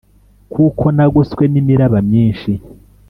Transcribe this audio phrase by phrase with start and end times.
[0.53, 2.51] Kuko nagoswe n imiraba myinshi